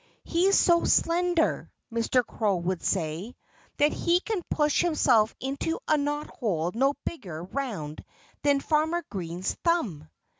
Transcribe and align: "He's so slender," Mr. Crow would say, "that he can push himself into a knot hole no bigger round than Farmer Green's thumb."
"He's 0.23 0.57
so 0.57 0.83
slender," 0.83 1.71
Mr. 1.93 2.25
Crow 2.25 2.55
would 2.55 2.81
say, 2.81 3.35
"that 3.77 3.93
he 3.93 4.19
can 4.19 4.41
push 4.49 4.81
himself 4.81 5.35
into 5.39 5.79
a 5.87 5.95
knot 5.95 6.25
hole 6.31 6.71
no 6.73 6.95
bigger 7.05 7.43
round 7.43 8.03
than 8.41 8.61
Farmer 8.61 9.05
Green's 9.11 9.53
thumb." 9.63 10.09